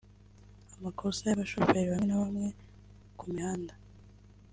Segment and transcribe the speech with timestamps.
[0.77, 2.47] amakosa y’abashoferi bamwe na bamwe
[3.17, 3.73] ku mihanda